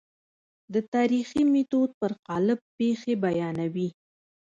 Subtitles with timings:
[0.73, 3.89] د تاریخي میتود پر قالب پېښې بیانوي.